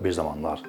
[0.00, 0.62] bir zamanlar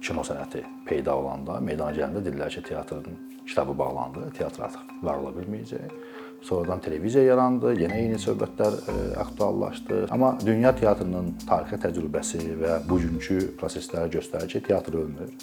[0.00, 5.32] kino sənəti peyda olanda meydana gələndə dedilər ki, teatrın kitabı bağlandı, teatr artıq var ola
[5.36, 5.94] bilməyəcək.
[6.42, 10.06] Sonradan televiziya yarandı, yenə eyni söhbətlər ə, aktuallaşdı.
[10.14, 15.34] Amma dünya teatrının tarixi təcrübəsi və bugünkü proseslər göstərir ki, teatr ölmür.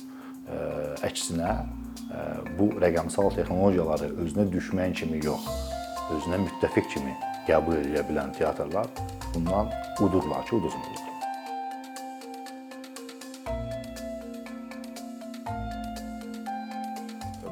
[0.50, 0.62] Ə,
[1.06, 2.24] əksinə ə,
[2.58, 5.46] bu rəqəmsal texnologiyaları özünə düşmən kimi yox,
[6.18, 7.14] özünə müttəfiq kimi
[7.46, 8.90] qəbul edə bilən teatrlar
[9.36, 9.70] bundan
[10.02, 11.17] udurlar ki, uduzmurlar.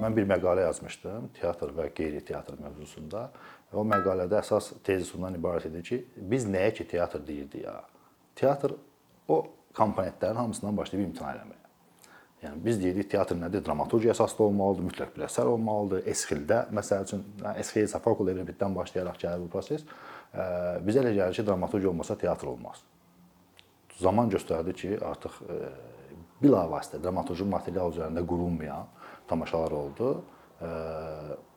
[0.02, 3.30] Mən bir məqalə yazmışdım teatr və qeyri-teatr mövzusunda.
[3.76, 6.00] O məqalədə əsas tezis ondan ibarət idi ki,
[6.32, 7.78] biz nəyə ki teatr deyirdik ya.
[8.36, 8.76] Teatr
[9.28, 9.42] o
[9.76, 11.62] komponentlərin hamısından başlayıb imtina eləməyə.
[12.44, 13.64] Yəni biz deyirik teatr nədir?
[13.66, 16.04] Dramaturgiya əsaslı olmalıdır, mütləq bir əsər olmalıdır.
[16.12, 17.24] Esxildə məsəl üçün
[17.56, 19.86] Esxil Safakul Evritdən başlayaraq gəlir bu proses.
[20.86, 22.84] Bizə elə gəlir ki, dramaturgiya olmasa teatr olmaz.
[23.98, 25.40] Zaman göstərdi ki, artıq
[26.44, 28.92] bilavasitə dramaturji material üzərində qurulmayan
[29.28, 30.24] tamaşalar oldu.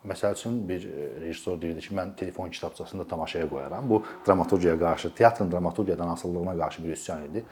[0.09, 0.85] Məsəl üçün bir
[1.21, 3.91] rejissor deyirdi ki, mən telefon kitabçasını da tamaşaya qoyaram.
[3.91, 7.45] Bu dramaturgiyaya qarşı, teatrın dramaturgiyadan asılılığına qarşı bir üsyan idi.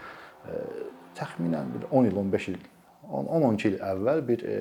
[1.17, 2.59] Təxminən bir 10 il, 15 il
[3.13, 4.57] 10-12 il əvvəl bir e,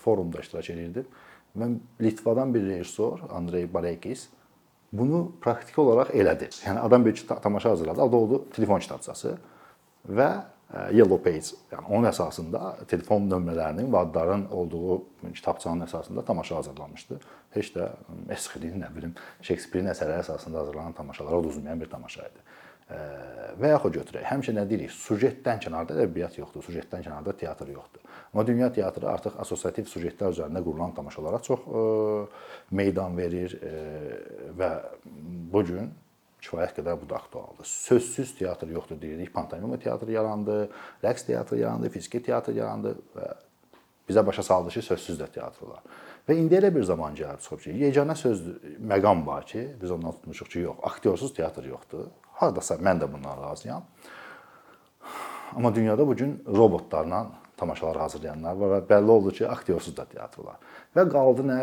[0.00, 1.06] forumda iştirak edirdim.
[1.58, 4.28] Mən Litvadan bir rejissor, Andrey Barekis
[4.92, 6.48] bunu praktiki olaraq elədi.
[6.64, 9.36] Yəni adam bir tamaşa hazırladı, adı oldu telefon kitabçası
[10.08, 10.30] və
[10.72, 15.02] Yellow Page, yəni onun əsasında telefon nömrələrinin və adların olduğu
[15.34, 17.18] kitabçanın əsasında tamaşa hazırlanmışdı.
[17.52, 17.90] Heç də
[18.32, 19.12] Esxilin, nə bilim,
[19.44, 22.46] Şekspirin əsərləri əsasında hazırlanan tamaşalara uzmayan bir tamaşa idi.
[23.60, 24.90] Və yaxud götürək, həmişə nə deyirik?
[24.92, 28.02] Sujetdən kənarda ədəbiyyat yoxdur, sujetdən kənarda teatr yoxdur.
[28.32, 31.60] Amma dünya teatrı artıq assosiativ sujetlər üzərində qurulan tamaşalara çox
[32.72, 33.56] meydan verir
[34.58, 34.70] və
[35.52, 35.92] bu gün
[36.42, 37.66] kifayət qədər bu da aktualdır.
[37.68, 39.32] Sözsüz teatr yoxdur deyirik.
[39.34, 40.56] Pantomima teatrı yarandı,
[41.04, 43.28] rəqs teatrı yarandı, fiziki teatr yarandı və
[44.08, 45.84] bizə başa saldı ki, sözsüz də teatr var.
[46.28, 48.42] Və indi elə bir zaman gəlib çıxıb ki, yeganə söz
[48.92, 52.10] məqam var ki, biz ondan tutmuşuq ki, yox, aktyorsuz teatr yoxdur.
[52.40, 53.86] Hardasa mən də bundan razıyam.
[55.56, 57.26] Amma dünyada bu gün robotlarla
[57.56, 60.58] tamaşalar hazırlayanlar var və bəlli oldu ki, aktyorsuz da teatr var.
[60.96, 61.58] Və qaldı nə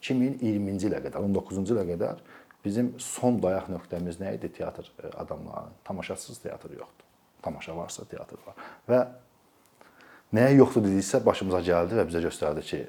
[0.00, 2.22] 2020-ci ilə qədər, 19-cu ilə qədər
[2.64, 5.76] Bizim son dayaq nöqtəmiz nə idi teatr e, adamlarının?
[5.84, 7.06] Tamaşasız teatr yoxdur.
[7.42, 8.58] Tamaşa varsa teatr var.
[8.88, 9.00] Və
[10.36, 12.82] nəyə yoxdur dediksə başımıza gəldi və bizə göstərdi ki,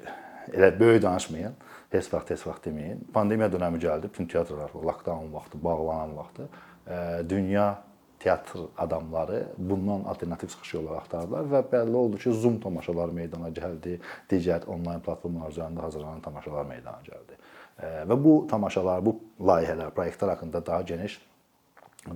[0.52, 1.56] elə böyük danışmayın.
[1.92, 3.00] Heç vaxt, heç vaxt deməyin.
[3.14, 6.48] Pandemiya dövrü gəldi, bütün teatrlar lockdown vaxtı, bağlanan vaxtı
[6.88, 7.82] e, dünya
[8.22, 13.98] teatr adamları bundan alternativ çıxış yolları axtardılar və bəlli oldu ki, Zoom tamaşalar meydana gəldi,
[14.30, 17.38] digər onlayn platformalar üzərində hazırlanan tamaşalar meydana gəldi.
[17.82, 21.18] Və bu tamaşalar, bu layihələr, layihələr haqqında daha geniş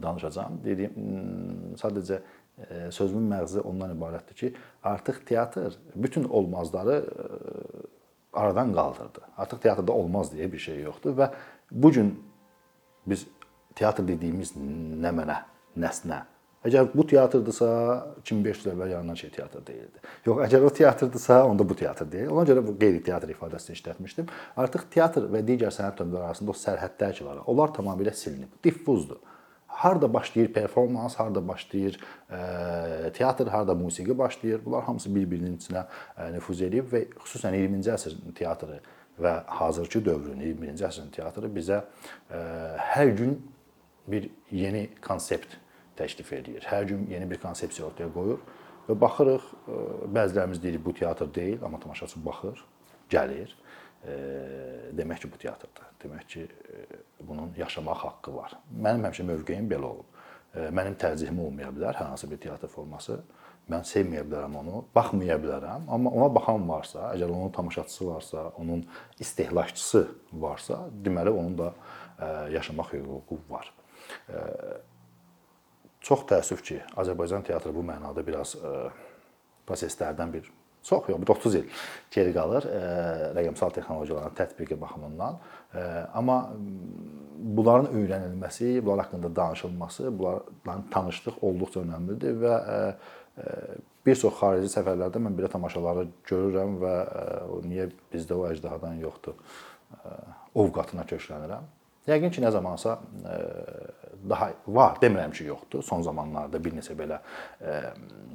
[0.03, 0.61] danışacağam.
[0.65, 2.21] Dediyim, hmm, sadəcə
[2.91, 4.53] sözümün məğzi ondan ibarətdir ki,
[4.85, 7.05] artıq teatr bütün olmazları
[8.33, 9.21] aradan qaldırdı.
[9.37, 11.31] Artıq teatrda olmaz deyə bir şey yoxdur və
[11.71, 12.15] bu gün
[13.07, 13.27] biz
[13.75, 15.37] teatr dediyimiz nə mənə,
[15.81, 16.25] nəsnə
[16.67, 17.69] Əgər bu teatrdırsa
[18.25, 20.01] 2500 il əvvəl yaranan şey teatr deyildi.
[20.27, 22.31] Yox, əgər o teatrdırsa, onda bu teatr deyil.
[22.35, 24.31] Ona görə bu qeyri-teatr ifadəsini işlətmişdim.
[24.59, 28.57] Artıq teatr və digər sənət növləri arasında o sərhədlər ki var, onlar tamamilə silinib.
[28.65, 29.21] Diffuzdur.
[29.77, 34.65] Harda başlayır performans, harda başlayır ə, teatr, harda musiqi başlayır.
[34.65, 35.85] Bunlar hamısı bir-birinin içinə
[36.17, 38.81] ə, nüfuz edib və xüsusən 20-ci əsrin teatrı
[39.23, 42.41] və hazırki dövrün 21-ci əsrin teatrı bizə ə,
[42.97, 43.37] hər gün
[44.09, 45.59] bir yeni konsept
[45.99, 46.65] təklif edir.
[46.69, 48.43] Hər gün yeni bir konsepsiya ortaya qoyur
[48.87, 49.79] və baxırıq, e,
[50.17, 52.63] bəzilərimiz deyirik bu teatr deyil, amma tamaşaçı baxır,
[53.11, 53.55] gəlir.
[54.07, 54.17] E,
[54.97, 55.89] demək ki, bu teatrdır.
[56.03, 58.55] Demək ki, e, bunun yaşamaq haqqı var.
[58.71, 60.13] Mənim həmişə mövqeyim belə olub.
[60.57, 63.19] Mənim tərcihim olmaya bilər hər hansı bir teatr forması.
[63.69, 68.87] Mən sevməyə bilərəm onu, baxmaya bilərəm, amma ona baxan varsa, əgər onun tamaşaçısı varsa, onun
[69.21, 71.73] istehlakçısı varsa, deməli onun da
[72.55, 73.73] yaşamaq hüququ var.
[76.07, 78.73] Çox təəssüf ki, Azərbaycan teatrı bu mənada biraz e,
[79.67, 80.45] proseslərdən bir
[80.87, 81.81] çox yox, bir 30 il
[82.15, 82.83] geri qalır e,
[83.35, 85.41] rəqəmsal texnologiyaların tətbiqi baxımından.
[85.75, 85.83] E,
[86.21, 86.37] amma
[87.59, 92.55] bunların öyrənilməsi, bunlar haqqında danışılması, bunlarla tanışlıq olduqca önəmlidir və
[94.07, 96.95] bir çox xarici səfərlərdə mən belə tamaşaları görürəm və
[97.67, 99.35] niyə bizdə o əjdahadan yoxdur?
[100.55, 101.67] Ovqatına köklənirəm.
[102.07, 102.99] Yəqin ki, nə zamansa
[104.29, 105.83] daha var, demirəm ki, yoxdur.
[105.83, 107.19] Son zamanlarda bir neçə belə
[107.61, 107.75] e,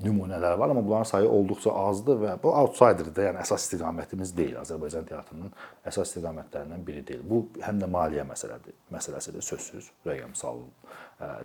[0.03, 4.57] nümunələr var, amma bunların sayı olduqca azdır və bu outsiderdir, yəni əsas istiqamətimiz deyil.
[4.61, 5.53] Azərbaycan teatrının
[5.87, 7.23] əsas istiqamətlərindən biri deyil.
[7.27, 10.67] Bu həm də maliyyə məsələdir, məsələsidir sözsüz, rəqəmsal e,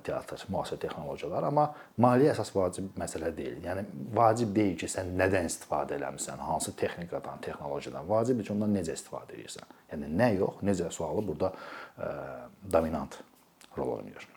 [0.05, 1.67] teatr, müasir texnologiyalar, amma
[2.02, 3.58] maliyyə əsas vacib məsələ deyil.
[3.64, 3.84] Yəni
[4.17, 8.08] vacib deyil ki, sən nədən istifadə eləmisən, hansı texnikadan, texnologiyadan.
[8.08, 9.75] Vacibdir ki, ondan necə istifadə edirsən.
[9.93, 12.12] Yəni nə yox, necə sualı burada ə,
[12.73, 13.20] dominant
[13.76, 14.28] rol oynayır.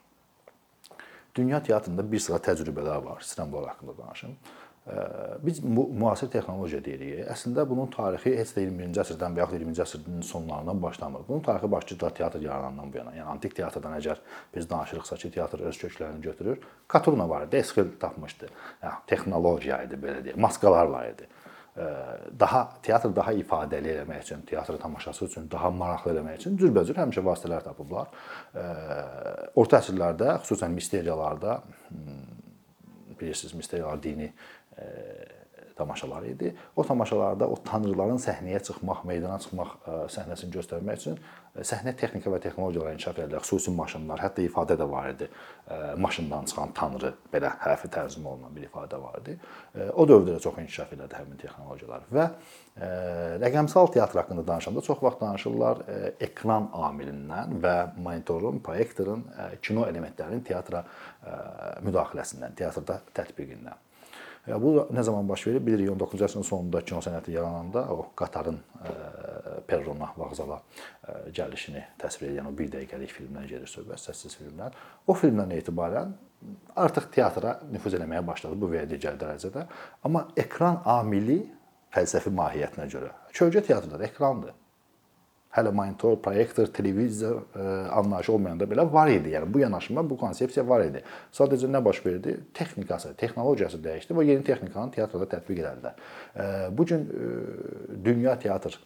[1.36, 3.22] Dünya teatrında bir sıra təcrübələr var.
[3.24, 4.36] İstəyirəm bunlar haqqında danışım.
[5.46, 7.20] Biz müasir texnologiya deyirik.
[7.30, 11.28] Əslində bunun tarixi heç də 21-ci əsrdən və yaxud 20-ci əsrin sonlarından başlamır.
[11.28, 13.14] Bunun tarixi başlıca teatr yaranan bu yana.
[13.14, 14.24] Yəni antik teatrdan əgər
[14.56, 16.64] biz danışırıqsa ki, teatr öz köklərini götürür.
[16.88, 18.50] Katurna var idi, Esxil tapmışdı.
[18.82, 21.30] Yəni texnologiya idi belə deyək, maskalarla idi
[22.40, 27.24] daha teatr daha ifadəli eləmək üçün, teatr tamaşası üçün daha maraqlı eləmək üçün cürbəcür həmişə
[27.24, 28.10] vasitələr tapıblar.
[29.56, 31.60] Orta əsrlərdə, xüsusən misteriyalarda
[33.20, 34.32] bilirsiniz, misteriyalar dini
[35.80, 36.56] tamaşaları idi.
[36.76, 39.70] O tamaşalarda o tanrıların səhnəyə çıxmaq, meydana çıxmaq
[40.12, 41.16] səhnəsini göstərmək üçün
[41.56, 43.40] səhnə texnika və texnologiyalar inkişaf edildi.
[43.46, 45.30] Xüsusi maşınlar, hətta ifadə də var idi.
[46.04, 49.40] Maşından çıxan tanrı belə hərfi tərcümə olunan bir ifadə var idi.
[49.96, 52.30] O dövrdə də çox inkişaf elədi həmin texnologiyalar və
[53.48, 55.84] rəqəmsal teatr haqqında danışanda çox vaxt danışırlar
[56.20, 59.26] ekran amilindən və monitorun, proyektorun,
[59.64, 60.84] kino elementlərinin teatra
[61.88, 63.86] müdaxiləsindən, teatrda tətbiqindən.
[64.58, 65.62] Bu nə zaman baş verir?
[65.66, 68.58] Bilirik 19-cu əsrin sonunda kino sənəti yarananda o qatarın
[69.70, 70.58] perrona, vağzala
[71.36, 74.74] gəlişini təsvir edən o 1 dəqiqəlik filmdən gedir söhbət, səssiz filmlər.
[75.08, 76.16] O filmdən etibarən
[76.80, 79.66] artıq teatra nüfuz eləməyə başladı bu və ya digər dərəcədə.
[80.08, 81.42] Amma ekran amili
[81.94, 84.56] fəlsəfi mahiyyətinə görə kölgə teatrlar ekrandır
[85.56, 89.34] hələ monitor, proyektor, televizor e, anlayışı olmayanda belə var idi.
[89.34, 91.02] Yəni bu yanaşma, bu konsepsiya var idi.
[91.34, 92.38] Sadəcə nə baş verdi?
[92.54, 95.98] Texnikası, texnologiyası dəyişdi və yeni texnikanı teatrda tətbiq etdilər.
[96.36, 98.78] E, bu gün e, dünya teatr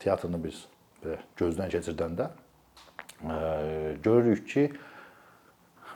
[0.00, 0.64] teatrını biz
[1.04, 2.30] belə gözdən keçirdəndə
[4.04, 4.68] görürük ki,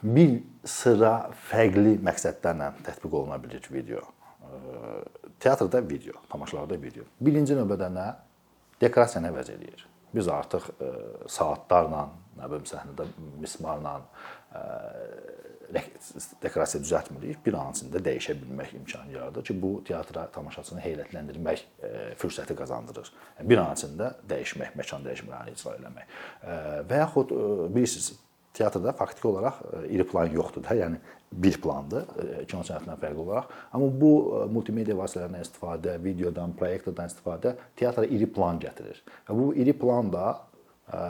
[0.03, 0.33] bir
[0.67, 4.03] sıra fərqli məqsədlərlə tətbiq oluna bilir video.
[5.41, 7.07] Teatrda video, tamaşalarda video.
[7.21, 8.11] Birinci növbədə nə?
[8.83, 9.87] Dekorasiyanı əvəz eləyir.
[10.15, 10.91] Biz artıq e,
[11.31, 12.07] saatlarla,
[12.39, 13.07] nə bilim səhnədə
[13.41, 13.95] mismarla
[14.53, 14.65] e,
[16.43, 17.41] dekorasiya düzəltmirik.
[17.47, 23.13] Bir an içində dəyişə bilmək imkanı yaradır ki, bu teatra tamaşaçını heyrətləndirmək e, fürsəti qazandırır.
[23.39, 26.21] Yəni bir an içində dəyişmək, məkan dəyişmələrini icra etmək.
[26.91, 27.33] Və yaxud
[27.73, 28.13] bilirsiniz,
[28.55, 31.01] teatrda faktiki olaraq iri plan yoxdur da, yəni
[31.33, 33.53] bir plandır e, kino sənətindən fərqli olaraq.
[33.73, 39.01] Amma bu e, multimedia vasitələrindən istifadə, videodan, proyektordan istifadə teatra iri plan gətirir.
[39.29, 41.03] Və bu iri plan da e,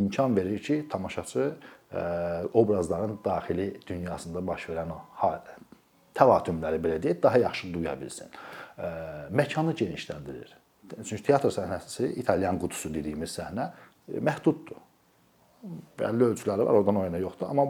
[0.00, 1.52] imkan verir ki, tamaşaçı
[2.52, 4.96] obrazların daxili dünyasında baş verən o
[6.18, 8.32] təvatümləri belə deyək, daha yaxşı duya bilsin.
[9.30, 10.56] Məkanı genişləndirir.
[11.04, 13.68] Çünki teatr səhnəsi İtalyan qutusu dediyimiz səhnə
[14.26, 14.80] məhduddur
[15.98, 17.48] bəlli ölçüləri var, oradan o yana yoxdur.
[17.50, 17.64] Amma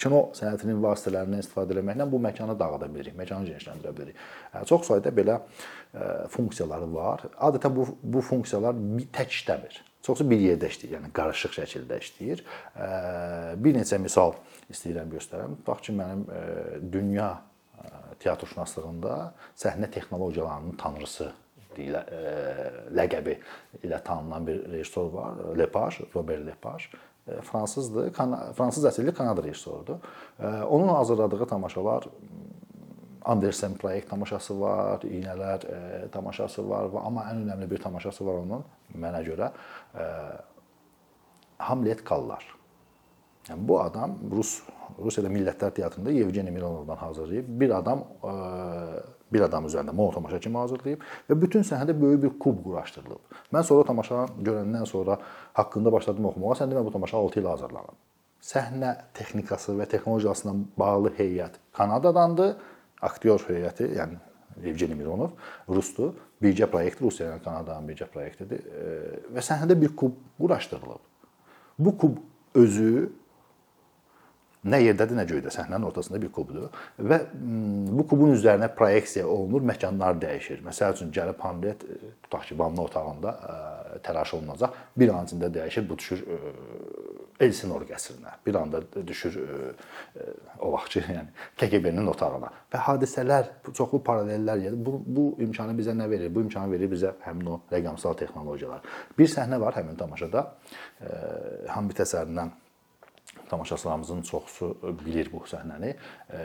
[0.00, 4.20] kino sənətinin vasitələrindən istifadə etməklə bu məkanı dağıda bilirik, məkanı genişləndirə bilirik.
[4.70, 5.40] Çox sayda belə
[6.34, 7.26] funksiyaları var.
[7.48, 8.78] Adətən bu bu funksiyalar
[9.14, 9.80] tək işləmir.
[10.04, 12.44] Çoxsu bir yerdə işləyir, yəni qarışıq şəkildə işləyir.
[13.64, 14.34] Bir neçə misal
[14.72, 15.56] istəyirəm göstərəm.
[15.66, 16.26] Bax ki, mənim
[16.92, 17.30] dünya
[18.20, 19.14] teatrşünaslığında
[19.58, 21.32] səhnə texnologiyalarının tanrısı
[21.76, 22.22] deyilə e,
[22.96, 23.34] ləqəbi
[23.84, 26.90] ilə tanınan bir rejissor var, Lepage, Robert Lepage.
[27.26, 28.10] E, fransızdır,
[28.56, 30.00] fransız əsilli Kanada rejissorudur.
[30.38, 32.08] E, onun hazırladığı tamaşalar
[33.24, 35.62] Andersen proyekt tamaşası var, İynələr
[36.12, 38.66] tamaşası var və amma ən önəmli bir tamaşası var onun
[39.00, 39.48] mənə görə
[41.56, 42.44] Hamlet Kallar.
[43.48, 44.58] Yəni bu adam Rus
[44.98, 47.48] Rusiyada Millətlər Teatrında Yevgeni Mironovdan hazırlayıb.
[47.60, 48.04] Bir adam
[49.32, 53.38] bir adam üzərində mono tamaşa kimi hazırlayıb və bütün səhnədə böyük bir kub quraşdırılıb.
[53.54, 55.18] Mən sonra tamaşanı görəndən sonra
[55.52, 56.58] haqqında başladım oxumağa.
[56.60, 57.96] Sən demə bu tamaşa 6 il hazırlanıb.
[58.44, 62.54] Səhnə texnikası və texnologiyasına bağlı heyət Kanadadandır.
[63.02, 64.20] Aktyor heyəti, yəni
[64.62, 65.34] Evgeni Mironov
[65.68, 66.14] rusdur.
[66.42, 68.62] Birgə proyekt Rusiya ilə Kanadanın birgə proyektidir
[69.34, 71.02] və səhnədə bir kub quraşdırılıb.
[71.78, 72.20] Bu kub
[72.54, 73.10] özü
[74.64, 75.50] Nə yerdədir, nə göydə.
[75.52, 80.62] Səhnənin ortasında bir kubdur və bu kubun üzərinə proyeksiya olunur, məkanlar dəyişir.
[80.64, 84.78] Məsəl üçün gəlib Hamlet e, tutaq ki, vanna otağında e, təraş olunacaq.
[84.96, 86.40] Bir an içində dəyişir, bu düşür e,
[87.44, 88.38] Elsinor qəsrinə.
[88.46, 89.36] Bir anda düşür
[90.60, 91.28] o vaxtki, yəni
[91.60, 92.48] KGB-nin otağına.
[92.72, 94.80] Və hadisələr, çoxlu paralellər yadır.
[94.86, 96.32] Bu bu imkanı bizə nə verir?
[96.32, 98.86] Bu imkanı verir bizə həmin o rəqəmsal texnologiyalar.
[99.18, 100.46] Bir səhnə var həmin tamaşada.
[101.74, 102.54] Hamit əsərindən
[103.48, 105.94] tamaşaçılarımızın çoxusu bilir bu səhnəni.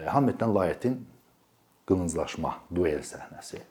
[0.07, 0.99] Hamletdən Layetin
[1.87, 3.61] qılınclaşma, duel səhnəsi.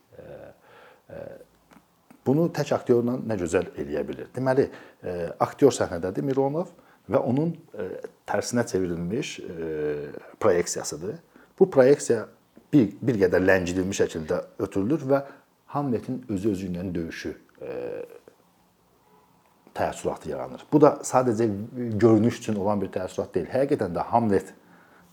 [2.27, 4.29] Bunu tək aktyorla nə gözəl eləyə bilir.
[4.35, 4.67] Deməli,
[5.41, 6.75] aktyor səhnədədir Mironov
[7.09, 7.55] və onun
[8.29, 9.39] tərsinə çevrilmiş
[10.41, 11.17] proyeksiyasıdır.
[11.59, 12.27] Bu proyeksiya
[12.73, 15.23] bir bir qədər ləngirilmiş şəkildə ötürülür və
[15.73, 17.35] Hamletin özü-özü ilə döyüşü
[19.79, 20.65] təəssüratı yaranır.
[20.73, 21.49] Bu da sadəcə
[21.99, 23.49] görünüş üçün olan bir təəssürat deyil.
[23.53, 24.55] Həqiqətən də Hamlet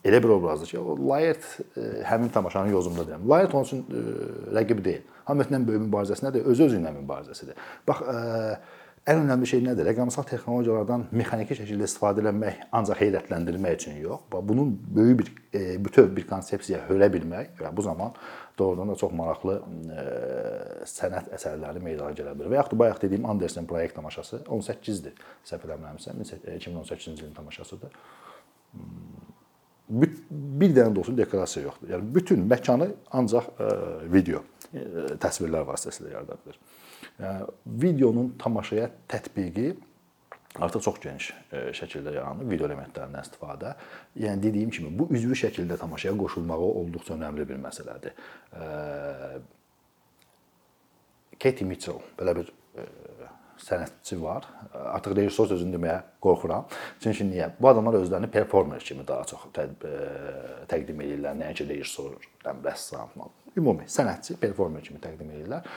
[0.06, 1.46] elə bir obrazdır ki, o Layert
[2.10, 3.28] həmin tamaşanın yozumunda deyirəm.
[3.30, 3.86] Layert onun üçün
[4.54, 5.04] rəqibi deyil.
[5.26, 6.46] Hamletlə böyük mübarizəsi nədir?
[6.52, 7.58] Özü-özü ilə mübarizəsidir.
[7.88, 8.04] Bax,
[9.06, 9.86] ən önəmli şey nədir?
[9.86, 15.28] Rəqəmsal texnologiyalardan mexaniki şəkildə istifadə etmək ancaq heyrətləndirmək üçün yox, bunun böyük bir
[15.86, 18.16] bütöv bir konsepsiya hörə bilmək və bu zaman
[18.58, 19.60] doğrudan da çox maraqlı
[20.90, 22.50] sənət əsərləri meydana gələ bilər.
[22.50, 25.14] Və yaxud da bayaq dediyim Andersen proyekt tamaşası 18-dir.
[25.46, 26.16] Səhv eləmirəmsə,
[26.56, 27.94] 2018-ci ilin tamaşasıdır.
[29.90, 31.94] Bir dənə də olsun dekorasiya yoxdur.
[31.94, 33.54] Yəni bütün məkanı ancaq
[34.10, 34.42] video
[35.22, 36.58] təsvirlər vasitəsilə yarada bilər.
[37.66, 39.76] Videonun tamaşaya tətbiqi
[40.56, 41.30] artıq çox geniş
[41.80, 43.76] şəkildə yaranır video elementlərindən istifadə.
[44.20, 48.16] Yəni dediyim kimi bu üzvü şəkildə tamaşaya qoşulmağı olduqca önəmli bir məsələdir.
[51.40, 52.52] Katie Mitchell belə bir
[53.62, 54.46] sənətçi var.
[54.74, 56.66] Artıq rejissor sözünü deməyə qorxuram.
[57.04, 57.52] Çünki niyə?
[57.60, 63.14] Bu adamlar özlərini performer kimi daha çox təqdim edirlər, nəinki rejissor, rəssam.
[63.56, 65.68] Ümumi sənətçi, performer kimi təqdim edirlər.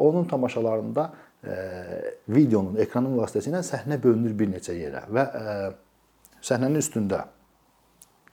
[0.00, 1.10] Onun tamaşalarında
[2.28, 5.26] videonun, ekranın vasitəsilə səhnə bölünür bir neçə yerə və
[6.40, 7.24] səhnənin üstündə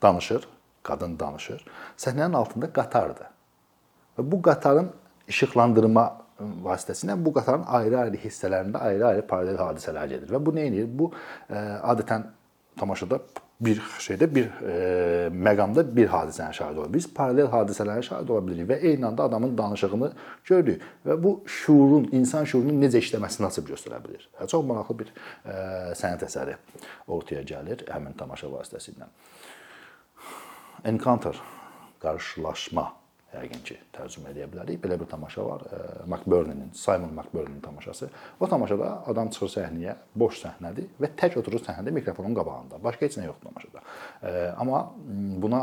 [0.02, 0.48] danışır,
[0.86, 1.66] qadın danışır.
[1.98, 3.28] Səhnənin altında qatardır.
[4.18, 4.94] Və bu qatarın
[5.28, 6.06] işıqlandırma
[6.40, 10.90] vasitəsilə bu qatarın ayrı-ayrı hissələrində ayrı-ayrı paralel hadisələr gedir və bu nə edir?
[11.00, 11.12] Bu
[11.50, 12.28] adətən
[12.80, 13.20] tamaşada
[13.60, 14.76] bir şeydə bir e,
[15.36, 16.94] məqamda bir hadisənin şahidi olur.
[16.94, 20.12] Biz paralel hadisələrin şahidi ola bilirik və eyni anda adamın danışığını
[20.48, 24.30] görürük və bu şuurun, insan şuurunun necə işləməsini açıb göstərə bilir.
[24.48, 25.58] Çox maraqlı bir e,
[26.00, 26.56] sənət əsəri
[27.08, 29.12] ortaya gəlir həmin tamaşa vasitəsilə.
[30.88, 31.36] Encounter
[32.00, 32.88] qarşılaşma
[33.34, 34.80] yəqin ki, tərcümə edə bilərik.
[34.82, 35.64] Belə bir tamaşa var.
[36.08, 38.10] McBurney-nin, Simon McBurney-nin tamaşası.
[38.40, 42.82] O tamaşada adam çıxır səhnəyə, boş səhnədir və tək oturur səhnədə mikrofonun qabağında.
[42.84, 43.84] Başqa heç nə yoxdur tamaşada.
[44.58, 44.86] Amma
[45.44, 45.62] buna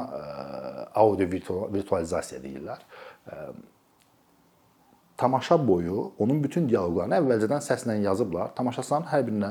[0.94, 1.26] audio
[1.74, 2.84] virtualizasiya deyirlər.
[5.16, 8.52] Tamaşa boyu onun bütün dialoqlarını əvvəlcədən səslə yazıblar.
[8.54, 9.50] Tamaşaçıların hər birinə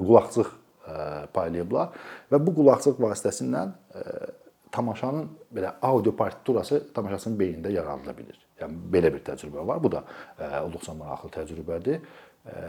[0.00, 0.52] qulaqçıq
[1.36, 1.90] paylayıblar
[2.32, 3.66] və bu qulaqçıq vasitəsilə
[4.70, 8.38] tamaşanın belə audio partiturası tamaşaçının beynində yaradıla bilər.
[8.60, 9.82] Yəni belə bir təcrübə var.
[9.82, 12.00] Bu da ə, e, olduqca maraqlı təcrübədir.
[12.46, 12.62] E,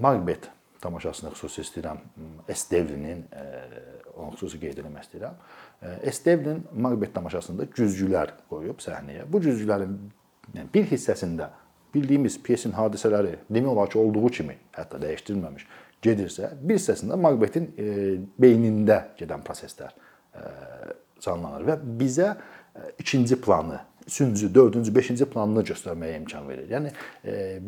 [0.00, 0.48] Macbeth
[0.82, 2.02] tamaşasını xüsusi istəyirəm.
[2.48, 2.66] S.
[2.70, 3.82] Devlinin ə, e,
[4.14, 5.40] onu xüsusi qeyd etmək istəyirəm.
[6.10, 6.18] S.
[6.24, 9.26] Devlin Macbeth tamaşasında güzgülər qoyub səhnəyə.
[9.32, 9.98] Bu güzgülərin
[10.54, 11.50] yəni bir hissəsində
[11.94, 15.66] bildiyimiz pyesin hadisələri demək olar ki, olduğu kimi, hətta dəyişdirilməmiş
[16.02, 17.68] gedirsə, bir hissəsində Macbethin
[18.40, 19.92] beynində gedən proseslər
[21.22, 22.34] canlanır və bizə
[22.98, 26.66] ikinci planı, üçüncü, dördüncü, beşinci planını göstərməyə imkan verir.
[26.72, 26.92] Yəni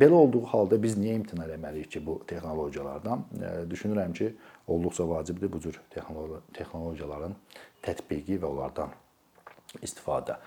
[0.00, 3.25] belə olduğu halda biz niyə imtina etməliyik ki, bu texnologiyalardan?
[3.71, 4.33] Düşünürəm ki,
[4.66, 5.80] olduqca vacibdir bu cür
[6.56, 7.37] texnologiyaların
[7.85, 8.97] tətbiqi və onlardan
[9.83, 10.38] istifadə.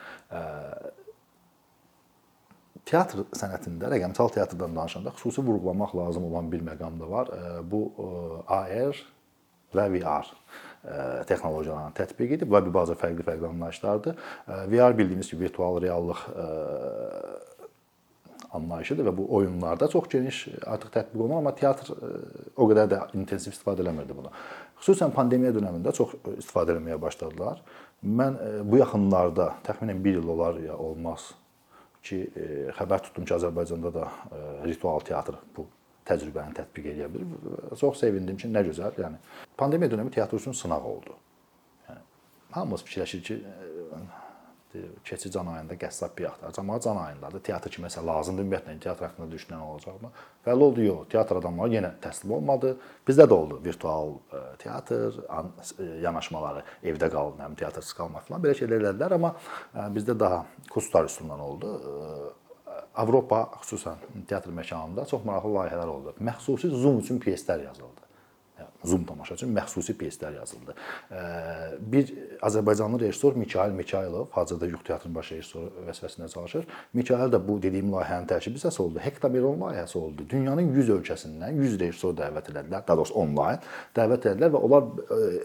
[2.88, 7.32] Teatr sənətində, rəqəmsal teatrdan danışanda xüsusi vurğulamaq lazım olan bir məqam da var.
[7.64, 7.82] Bu
[8.48, 8.96] AR
[9.76, 10.30] və VR
[11.28, 14.16] texnologiyaların tətbiq edib və bir bazı fərqli-fərqli anlayışlardır.
[14.72, 16.24] VR bildiyimiz kimi virtual reallıq
[18.58, 21.92] anlayışıdır və bu oyunlarda çox geniş artıq tətbiq olunur, amma teatr
[22.56, 24.32] o qədər də intensiv istifadə eləmirdi bunu.
[24.80, 27.60] Xüsusən pandemiya dövründə çox istifadə etməyə başladılar.
[28.06, 31.32] Mən bu yaxınlarda təxminən 1 il olar ya olmaz
[32.08, 32.22] ki,
[32.78, 34.08] xəbər tutdum ki, Azərbaycanda da
[34.64, 35.68] ritual teatr bu
[36.08, 37.28] təcrübəni tətbiq edə bilir.
[37.80, 38.96] Çox sevindim ki, nə gözəl.
[39.04, 39.20] Yəni
[39.58, 41.18] pandemiya dövrü teatr üçün sınaq oldu.
[41.90, 42.06] Yəni
[42.56, 43.42] hamımız fikirləşir ki,
[45.04, 46.62] keçici can ayında qəssab bir axtaracaq.
[46.62, 47.42] Amma can ayındadır.
[47.42, 48.44] Teatr kimi məsələ lazımdır.
[48.46, 50.12] Ümumiyyətlə teatr haqqında düşünən olacaqmı?
[50.46, 51.08] Bəli oldu, yox.
[51.10, 52.74] Teatr adamları yenə təslim olmadı.
[53.08, 54.14] Bizdə də oldu virtual
[54.62, 55.18] teatr
[56.04, 59.34] yanaşmaları, evdə qalın, həm teatr çıxalma falan belə şeylər elədilər, amma
[59.96, 61.74] bizdə daha kurslar üstündən oldu.
[62.98, 66.16] Avropa, xüsusən teatr məkanında çox maraqlı layihələr oldu.
[66.30, 68.07] Məxsusi Zoom üçün pyeslər yazıldı.
[68.84, 70.76] Zoom tamaşa üçün məxsusi pyeslər yazıldı.
[71.80, 76.68] Bir Azərbaycanlı rejissor Mikayıl Mikaylov hazırda Yux teatrının baş rejissoru vəzifəsində çalışır.
[76.94, 79.00] Mikayıl da bu dediyim layihənin tərkibi əsas oldu.
[79.04, 80.28] Hektameron layihəsi oldu.
[80.30, 83.66] Dünyanın 100 ölkəsindən 100 rejissor dəvət etdilər, daha doğrusu onlayn
[83.98, 84.84] dəvət etdilər və onlar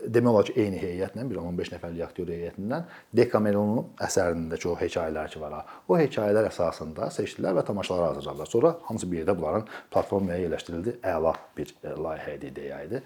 [0.06, 2.86] demək olar ki, eyni heyətlə, bir 15 nəfərlik aktyor heyətindən
[3.16, 5.58] Dekameronun əsərindəki o hekayələr ki var,
[5.88, 8.46] o hekayələr əsasında seçdilər və tamaşalar hazırladılar.
[8.46, 10.98] Sonra hamısı bir yerdə bunların platformaya yerləşdirildi.
[11.02, 13.02] Əla bir layihə idi, ideya idi.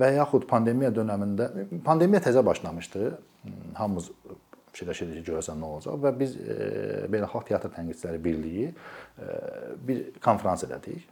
[0.00, 3.12] Və yaxud pandemiya dövründə pandemiya təzə başlamışdı.
[3.78, 4.10] Hamımız
[4.72, 6.34] fikirləşirdik ki, görəsən nə olacaq və biz
[7.12, 8.72] Beynəlxalq Teatr Tənqidçiləri Birliyi
[9.88, 11.06] bir konfrans elədik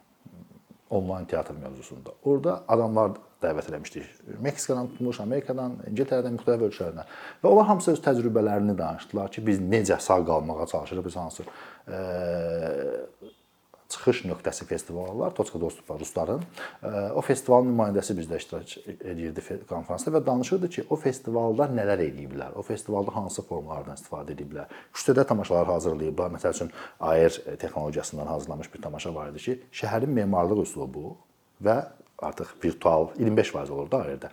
[0.91, 2.13] onlayn teatr mövzusunda.
[2.25, 4.05] Orda adamlar dəvət eləmişdik.
[4.43, 7.11] Meksikadan tutmuş, Amerikadan, İngiltərədən, müxtəlif ölkələrdən.
[7.43, 11.47] Və onlar hamısı öz təcrübələrini danışdılar ki, biz necə sağ qalmağa çalışırıq, biz hansı
[13.89, 16.43] çıxış nöqtəsi festivallar, Toçka dostluq var rusların.
[17.15, 18.73] O festivalın nümayəndəsi bizdə iştirak
[19.13, 24.73] edirdi konfransda və danışırdı ki, o festivalda nələr ediblər, o festivalda hansı formalardan istifadə ediblər.
[24.95, 26.33] Küçədə tamaşalar hazırlayıblar.
[26.35, 31.15] Məsəl üçün AR texnologiyasından hazırlanmış bir tamaşa var idi ki, şəhərin memarlıq üslubu
[31.63, 31.77] və
[32.19, 34.33] artıq virtual 25% olur da yerdə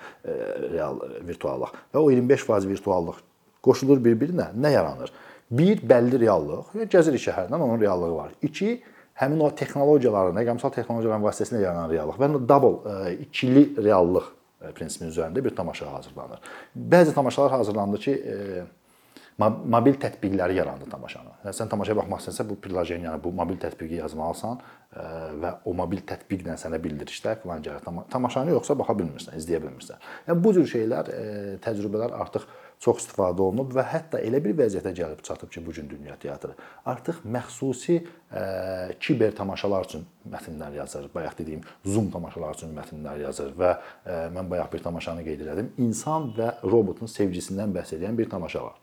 [0.74, 1.76] real virtuallıq.
[1.94, 3.22] Və o 25% virtuallıq
[3.64, 5.14] qoşulur bir-birinə, nə yaranır?
[5.54, 8.32] Bir bəlli reallıq, gəzirik şəhərdən, onun reallığı var.
[8.42, 8.82] 2
[9.22, 15.14] həmin o texnologiyaların, rəqəmsal texnologiyaların vasitəsilə yaranan reallıq və double e, ikili reallıq e, prinsipinin
[15.14, 16.48] üzərində bir tamaşa hazırlanır.
[16.94, 18.64] Bəzi tamaşalar hazırlandı ki, e,
[19.44, 21.38] mobil tətbiqləri yarandı tamaşanın.
[21.58, 24.60] Sən tamaşaya baxmaq istəsən bu prilojen, yəni bu mobil tətbiqi yazmalısan
[25.42, 27.82] və o mobil tətbiqlə sənə bildirişlər filan gəlir.
[28.14, 30.06] Tamaşanı yoxsa baxa bilmirsən, izləyə bilmirsən.
[30.28, 31.10] Yəni bu cür şeylər,
[31.66, 32.46] təcrübələr artıq
[32.84, 36.54] çox istifadə olunub və hətta elə bir vəziyyətə gəlib çatıb ki, bu gün dünya teatrı
[36.90, 38.44] artıq məxsusi ə,
[39.00, 41.08] kiber tamaşalar üçün mətnlər yazır.
[41.14, 45.72] Bayaq dediyim Zoom tamaşalar üçün mətnlər yazır və ə, mən bayaq bir tamaşanı qeyd elədim.
[45.86, 48.76] İnsan və robotun sevgisindən bəhs edən bir tamaşa var.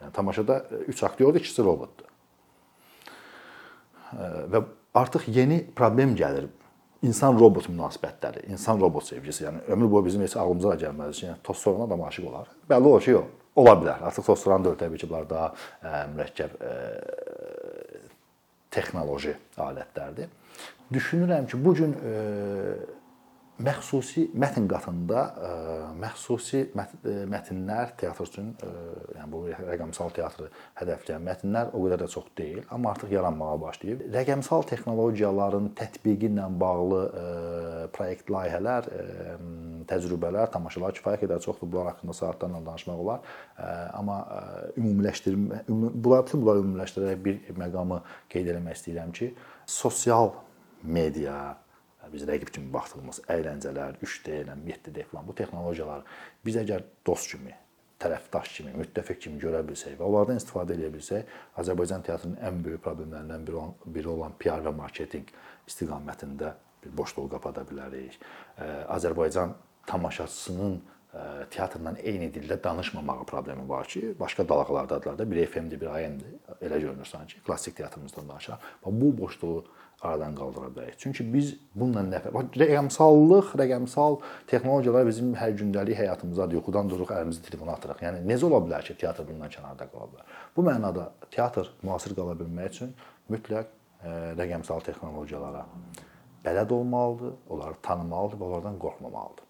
[0.00, 2.06] Yəni tamaşada 3 aktyordur, ikisi robotdur.
[4.50, 4.62] Və
[4.94, 6.48] artıq yeni problem gəlir
[7.06, 11.88] insan-robot münasibətləri, insan-robot sevgisi, yəni ömür boyu bizim heç ağlımıza da gəlməz ki, yəni Tostsorana
[11.90, 12.50] da aşiq olar.
[12.70, 14.04] Bəlli olur ki, yox, ola bilər.
[14.10, 15.48] Artıq Tostoran da təbii ki, bunlar daha
[15.80, 16.74] ə, mürəkkəb ə,
[18.76, 20.28] texnoloji alətlərdir.
[20.92, 22.14] Düşünürəm ki, bu gün ə,
[23.66, 25.50] məxsusi mətn qatında ə,
[26.00, 26.84] məxsusi ə,
[27.30, 28.70] mətnlər teatr üçün, ə,
[29.18, 30.48] yəni bu rəqəmsal teatrı
[30.80, 34.06] hədəfləyən mətnlər o qədər də çox deyil, amma artıq yaranmağa başlayıb.
[34.14, 37.02] Rəqəmsal texnologiyaların tətbiqi ilə bağlı
[38.30, 39.38] layihələr, ə,
[39.90, 41.70] təcrübələr, tamaşalar kifayət qədər çoxdur.
[41.70, 43.24] Bunlar haqqında saatlarla danışmaq olar.
[43.96, 44.20] Amma
[44.78, 48.00] ümumiləşdirmə ümumi, bunlar bütün bunları ümumiləşdirərək bir məqamı
[48.32, 49.32] qeyd etmək istəyirəm ki,
[49.66, 50.32] sosial
[50.82, 51.56] media
[52.12, 56.06] biz rəqib kimi baxdığımız əyləncələr, 3D ilə 7D falan bu texnologiyalar
[56.46, 57.54] biz əgər dost kimi,
[58.00, 61.28] tərəfdaş kimi, müttəfiq kimi görə bilsək və onlardan istifadə edə bilsək,
[61.60, 65.34] Azərbaycan teatrının ən böyük problemlərindən biri olan, biri olan PR və marketinq
[65.68, 68.16] istiqamətində bir boşluq qapada bilərik.
[68.88, 69.52] Azərbaycan
[69.86, 70.80] tamaşaçısının
[71.50, 76.36] teatrla eyni dildə danışmamağı problemi var ki, başqa dalğalardadılar da, bir FM-dir, bir AM-dir.
[76.62, 78.58] Elə görünür sanki klassik teatrımızdan danışaq.
[78.86, 79.64] Bu boşluğu
[80.02, 80.96] aradan qaldıra bilərik.
[80.98, 82.32] Çünki biz bununla nəfə
[82.62, 84.16] rəqəmsallıq, rəqəmsal
[84.50, 86.60] texnologiyalar bizim hər gündəlik həyatımızdadır.
[86.60, 88.00] Yuxudan dururuq, əlimizi telefona atırıq.
[88.06, 90.38] Yəni necə ola bilər ki, teatr bundan kənarda qala bilər?
[90.56, 92.94] Bu mənada teatr müasir qala bilmək üçün
[93.32, 95.66] mütləq ə, e, rəqəmsal texnologiyalara
[96.46, 99.46] bələd olmalıdır, onları tanımalıdır və onlardan qorxmamalıdır.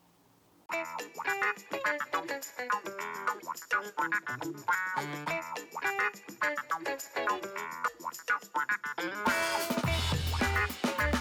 [9.00, 10.19] Thank you.
[10.68, 11.19] Thank you.